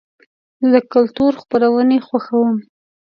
[0.61, 2.55] زه د کلتور خپرونې خوښوم.